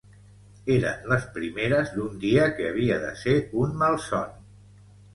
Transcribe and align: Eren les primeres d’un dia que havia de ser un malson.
Eren 0.75 1.05
les 1.11 1.27
primeres 1.35 1.93
d’un 1.99 2.17
dia 2.25 2.49
que 2.57 2.67
havia 2.73 3.01
de 3.07 3.15
ser 3.23 3.39
un 3.67 3.81
malson. 3.87 4.39